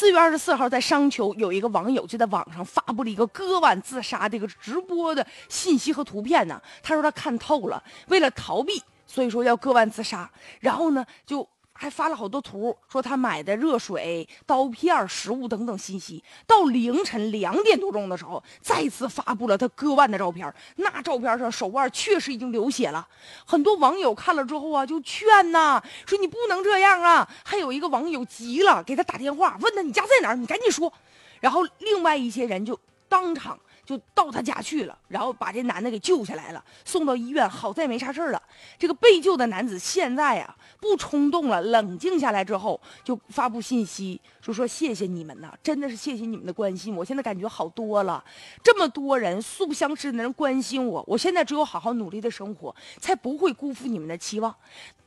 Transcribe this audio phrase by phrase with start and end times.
[0.00, 6.58] 四月二十四号，在商丘有一个网友就在网上发布了一个割腕自杀这个直播的信息和图片呢。
[6.82, 10.30] 他说他看透了，为了逃避，所以说要割腕自杀。
[10.60, 11.46] 然后呢，就。
[11.82, 16.22] 还发了好多图，说他买的热水、刀片、食物等等信息。
[16.46, 20.54] 到凌晨两点多钟的时候，再次发布了他割腕的照片。
[20.76, 23.08] 那照片上手腕确实已经流血了。
[23.46, 27.26] 很多网友看了之后啊，就劝呐，说你不能这样啊。
[27.42, 30.92] 还有一个网友急了，给他打电话，问他你家在哪儿，你赶紧说。
[31.40, 32.78] 然后另外一些人就
[33.08, 33.58] 当场。
[33.90, 38.40] 就到他家去了，然后把这男的给救下来了，送到医院，好在没啥事儿了。
[38.78, 48.22] 这个被救的男子现在啊不冲动了，冷静下来之后就发布信息，就说谢谢你们呐，真的是谢谢你们的关心，我现在感觉好多了。
[48.62, 54.54] 这么多人素不相识的人关心我，我现在只有好好努力的生活，才不会辜负你们的期望。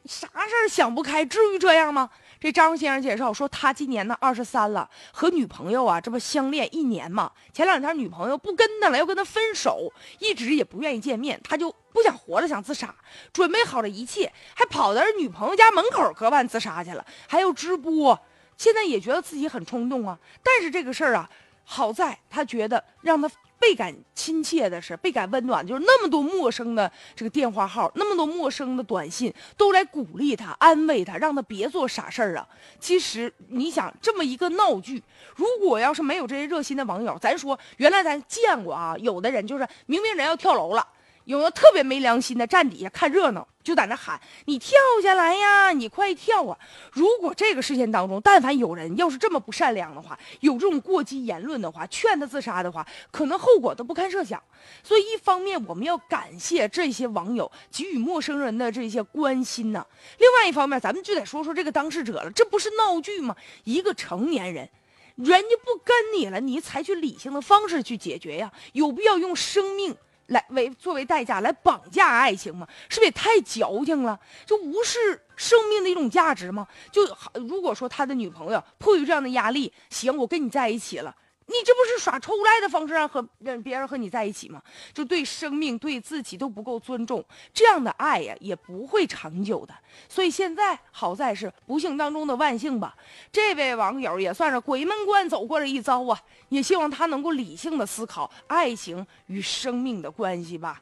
[0.05, 2.09] 啥事儿想不开，至于这样吗？
[2.37, 7.31] 这张先生介绍说，他今年呢二十三了，和女朋友啊这不相恋一年嘛。
[7.53, 12.93] 前两天女朋友不跟的了，要跟他分手，一直也不愿意见面，他就不想活着，想自杀。
[13.31, 18.19] 准备好了一切，还跑到女朋友家门口割腕自杀去了，还要直播。
[18.57, 21.29] 现在也觉得自己很冲动啊，但是这个事儿啊，
[21.63, 23.29] 好在他觉得让他。
[23.59, 32.45] 倍感亲切的是，倍感温暖，就是那么多陌生的这个电话号，那么多陌生的短信，都来鼓励他、安慰他，让他别做傻事儿啊。
[32.77, 35.01] 其实你想，这么一个闹剧，
[35.33, 40.85] 如果要是没有这些热心的网友，咱说原来咱见过啊，有的人就是明明人要跳楼了。
[41.25, 46.57] 有的特别没良心的站底下看热闹，就在那喊：“你跳下来呀，你快跳啊！”
[46.91, 54.41] 如果这个事件当中，但凡有人要是这么不善良的话，有这种过激言论的话，劝他自杀的话，可能后果都不堪设想。
[54.83, 59.81] 所以，一方面我们要感谢这些网友给予陌生人的这些关心呢；
[60.17, 62.31] 另外一方面，咱们就得说说这个当事者了。
[62.31, 63.35] 这不是闹剧吗？
[63.63, 64.69] 一个成年人，
[65.15, 69.95] 人家不跟你了，你采取理性的方式去解决呀，有必要用生命？
[70.27, 72.67] 来为作为代价来绑架爱情吗？
[72.89, 74.19] 是不是也太矫情了？
[74.45, 76.67] 就无视生命的一种价值吗？
[76.91, 77.01] 就
[77.33, 81.15] 如果说他的女朋友迫于这样的压力，行，我跟你在一起了。
[81.45, 84.61] 你这不是耍抽赖的方式让和让别人和你在一起吗？
[84.93, 87.23] 就对生命对自己都不够尊重，
[87.53, 89.73] 这样的爱呀也不会长久的。
[90.07, 92.95] 所以现在好在是不幸当中的万幸吧。
[93.31, 100.81] 这位网友也算是鬼门关走过了一遭啊，也希望他能够理性的思考爱情与生命的关系吧。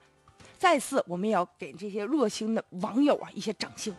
[0.57, 3.93] 再次，我们也要给这些热心的网友啊一些掌声。